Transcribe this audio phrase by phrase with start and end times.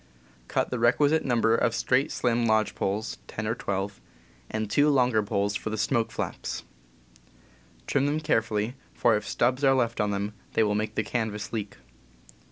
[0.47, 4.01] Cut the requisite number of straight, slim ^ lodge poles (ten or twelve),
[4.49, 6.63] and two ^* longer poles for the smoke flaps.
[7.85, 11.53] Trim them carefully, for if stubs are left on them they will make the canvas
[11.53, 11.77] leak.